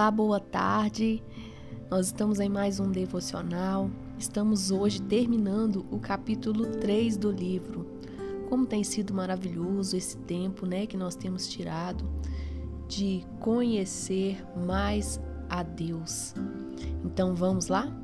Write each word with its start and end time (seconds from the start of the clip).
Olá, 0.00 0.10
boa 0.10 0.40
tarde. 0.40 1.22
Nós 1.90 2.06
estamos 2.06 2.40
em 2.40 2.48
mais 2.48 2.80
um 2.80 2.90
devocional. 2.90 3.90
Estamos 4.18 4.70
hoje 4.70 5.02
terminando 5.02 5.84
o 5.90 5.98
capítulo 5.98 6.64
3 6.78 7.18
do 7.18 7.30
livro. 7.30 7.86
Como 8.48 8.64
tem 8.64 8.82
sido 8.82 9.12
maravilhoso 9.12 9.94
esse 9.94 10.16
tempo, 10.16 10.64
né, 10.64 10.86
que 10.86 10.96
nós 10.96 11.14
temos 11.14 11.46
tirado 11.46 12.10
de 12.88 13.26
conhecer 13.40 14.42
mais 14.66 15.20
a 15.50 15.62
Deus. 15.62 16.32
Então 17.04 17.34
vamos 17.34 17.68
lá? 17.68 17.94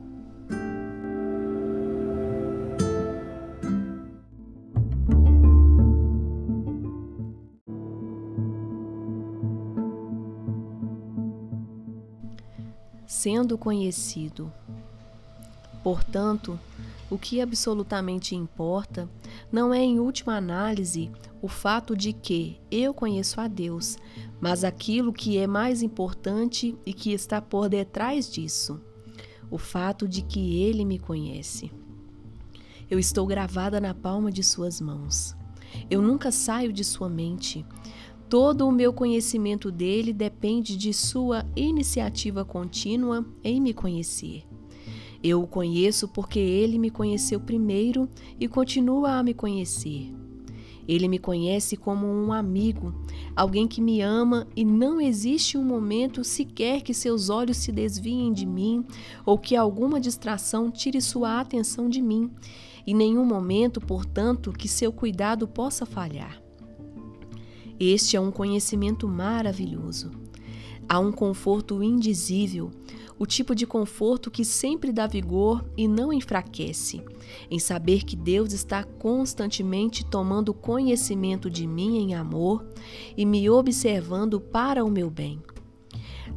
Sendo 13.07 13.57
conhecido. 13.57 14.53
Portanto, 15.83 16.59
o 17.09 17.17
que 17.17 17.41
absolutamente 17.41 18.35
importa 18.35 19.09
não 19.53 19.73
é, 19.73 19.79
em 19.79 20.01
última 20.01 20.37
análise, 20.37 21.11
o 21.41 21.49
fato 21.49 21.96
de 21.96 22.13
que 22.13 22.61
eu 22.71 22.93
conheço 22.93 23.41
a 23.41 23.46
Deus, 23.46 23.96
mas 24.41 24.65
aquilo 24.65 25.13
que 25.13 25.39
é 25.39 25.46
mais 25.46 25.82
importante 25.82 26.77
e 26.85 26.93
que 26.93 27.13
está 27.13 27.41
por 27.41 27.69
detrás 27.69 28.31
disso: 28.31 28.81
o 29.51 29.57
fato 29.57 30.09
de 30.09 30.23
que 30.23 30.61
Ele 30.63 30.85
me 30.85 30.99
conhece. 30.99 31.71
Eu 32.91 32.98
estou 32.98 33.27
gravada 33.27 33.81
na 33.81 33.95
palma 33.95 34.31
de 34.31 34.43
Suas 34.43 34.81
mãos. 34.81 35.37
Eu 35.91 36.01
nunca 36.01 36.33
saio 36.33 36.73
de 36.73 36.85
Sua 36.85 37.09
mente. 37.09 37.65
Todo 38.29 38.67
o 38.67 38.73
meu 38.73 38.93
conhecimento 38.93 39.71
dele 39.71 40.13
depende 40.13 40.77
de 40.77 40.93
sua 40.93 41.47
iniciativa 41.55 42.45
contínua 42.45 43.25
em 43.45 43.61
me 43.61 43.73
conhecer. 43.73 44.43
Eu 45.23 45.43
o 45.43 45.47
conheço 45.47 46.09
porque 46.09 46.41
ele 46.41 46.77
me 46.77 46.91
conheceu 46.91 47.39
primeiro 47.39 48.09
e 48.39 48.49
continua 48.49 49.13
a 49.13 49.23
me 49.23 49.33
conhecer. 49.33 50.13
Ele 50.89 51.07
me 51.07 51.19
conhece 51.21 51.77
como 51.77 52.07
um 52.07 52.33
amigo, 52.33 52.93
alguém 53.35 53.67
que 53.67 53.81
me 53.81 54.01
ama 54.01 54.47
e 54.57 54.65
não 54.65 55.01
existe 55.01 55.57
um 55.57 55.65
momento 55.65 56.25
sequer 56.25 56.83
que 56.83 56.95
seus 56.95 57.29
olhos 57.29 57.57
se 57.57 57.71
desviem 57.71 58.33
de 58.33 58.47
mim 58.47 58.85
ou 59.25 59.39
que 59.39 59.55
alguma 59.55 60.01
distração 60.01 60.71
tire 60.71 61.01
sua 61.01 61.41
atenção 61.41 61.89
de 61.89 62.03
mim, 62.03 62.31
e 62.87 62.95
nenhum 62.95 63.25
momento, 63.25 63.81
portanto, 63.81 64.53
que 64.53 64.69
seu 64.69 64.93
cuidado 64.93 65.49
possa 65.49 65.85
falhar. 65.85 66.45
Este 67.79 68.17
é 68.17 68.21
um 68.21 68.31
conhecimento 68.31 69.07
maravilhoso. 69.07 70.11
Há 70.89 70.99
um 70.99 71.13
conforto 71.13 71.83
indizível, 71.83 72.71
o 73.19 73.27
tipo 73.27 73.55
de 73.55 73.67
conforto 73.67 74.31
que 74.31 74.45
sempre 74.45 74.93
dá 74.93 75.07
vigor 75.07 75.65
e 75.77 75.87
não 75.87 76.13
enfraquece, 76.13 77.03
em 77.51 77.59
saber 77.59 78.05
que 78.05 78.17
Deus 78.17 78.53
está 78.53 78.83
constantemente 78.85 80.05
tomando 80.05 80.55
conhecimento 80.55 81.51
de 81.51 81.67
mim 81.67 81.99
em 81.99 82.15
amor 82.15 82.65
e 83.17 83.27
me 83.27 83.51
observando 83.51 84.41
para 84.41 84.85
o 84.85 84.91
meu 84.91 85.11
bem. 85.11 85.43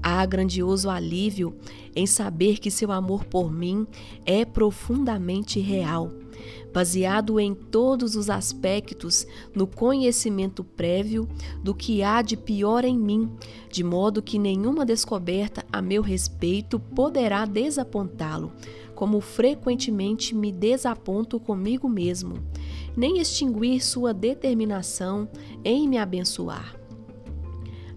Há 0.01 0.25
grandioso 0.25 0.89
alívio 0.89 1.55
em 1.95 2.05
saber 2.05 2.57
que 2.57 2.71
seu 2.71 2.91
amor 2.91 3.25
por 3.25 3.51
mim 3.51 3.85
é 4.25 4.45
profundamente 4.45 5.59
real 5.59 6.11
baseado 6.73 7.39
em 7.39 7.53
todos 7.53 8.15
os 8.15 8.29
aspectos 8.29 9.25
no 9.55 9.67
conhecimento 9.67 10.63
prévio 10.63 11.27
do 11.63 11.73
que 11.73 12.03
há 12.03 12.21
de 12.21 12.37
pior 12.37 12.85
em 12.85 12.97
mim, 12.97 13.29
de 13.69 13.83
modo 13.83 14.21
que 14.21 14.39
nenhuma 14.39 14.85
descoberta 14.85 15.65
a 15.71 15.81
meu 15.81 16.01
respeito 16.01 16.79
poderá 16.79 17.45
desapontá-lo, 17.45 18.51
como 18.95 19.21
frequentemente 19.21 20.35
me 20.35 20.51
desaponto 20.51 21.39
comigo 21.39 21.87
mesmo, 21.89 22.35
nem 22.95 23.19
extinguir 23.19 23.81
sua 23.83 24.13
determinação 24.13 25.29
em 25.63 25.87
me 25.87 25.97
abençoar. 25.97 26.78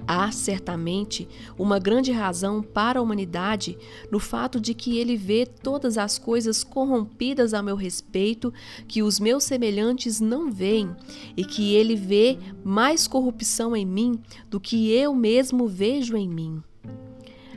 Há 0.06 0.30
certamente 0.32 1.28
uma 1.58 1.78
grande 1.78 2.10
razão 2.10 2.62
para 2.62 2.98
a 2.98 3.02
humanidade 3.02 3.78
no 4.10 4.18
fato 4.18 4.60
de 4.60 4.74
que 4.74 4.98
ele 4.98 5.16
vê 5.16 5.46
todas 5.46 5.96
as 5.96 6.18
coisas 6.18 6.64
corrompidas 6.64 7.54
a 7.54 7.62
meu 7.62 7.76
respeito 7.76 8.52
que 8.88 9.02
os 9.02 9.20
meus 9.20 9.44
semelhantes 9.44 10.20
não 10.20 10.50
veem, 10.50 10.94
e 11.36 11.44
que 11.44 11.74
ele 11.74 11.96
vê 11.96 12.38
mais 12.64 13.06
corrupção 13.06 13.76
em 13.76 13.86
mim 13.86 14.20
do 14.50 14.60
que 14.60 14.90
eu 14.90 15.14
mesmo 15.14 15.66
vejo 15.66 16.16
em 16.16 16.28
mim. 16.28 16.62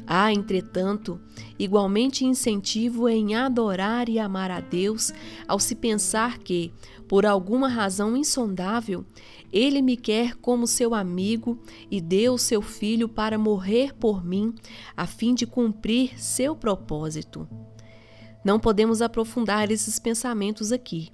Há, 0.08 0.32
entretanto, 0.32 1.20
igualmente 1.58 2.26
incentivo 2.26 3.10
em 3.10 3.36
adorar 3.36 4.08
e 4.08 4.20
amar 4.20 4.52
a 4.52 4.60
Deus 4.60 5.12
ao 5.48 5.60
se 5.60 5.76
pensar 5.76 6.38
que, 6.38 6.72
por 7.08 7.26
alguma 7.26 7.68
razão 7.68 8.16
insondável, 8.16 9.04
Ele 9.52 9.82
me 9.82 9.98
quer 9.98 10.36
como 10.36 10.68
seu 10.68 10.94
amigo 10.94 11.60
e 11.90 12.00
deu 12.00 12.38
seu 12.38 12.62
filho 12.62 13.10
para 13.10 13.38
morrer 13.38 13.94
por 13.96 14.24
mim, 14.24 14.54
a 14.96 15.08
fim 15.08 15.34
de 15.34 15.48
cumprir 15.48 16.22
seu 16.22 16.56
propósito. 16.56 17.48
Não 18.44 18.60
podemos 18.60 19.02
aprofundar 19.02 19.72
esses 19.72 19.98
pensamentos 19.98 20.72
aqui, 20.72 21.10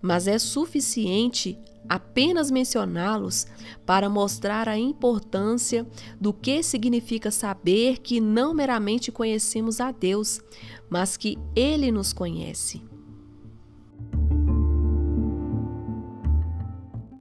mas 0.00 0.26
é 0.26 0.38
suficiente 0.38 1.58
apenas 1.88 2.50
mencioná-los 2.50 3.46
para 3.84 4.08
mostrar 4.08 4.68
a 4.68 4.78
importância 4.78 5.86
do 6.20 6.32
que 6.32 6.62
significa 6.62 7.30
saber 7.30 7.98
que 7.98 8.20
não 8.20 8.54
meramente 8.54 9.10
conhecemos 9.10 9.80
a 9.80 9.90
Deus, 9.90 10.40
mas 10.88 11.16
que 11.16 11.36
Ele 11.54 11.90
nos 11.90 12.12
conhece. 12.12 12.91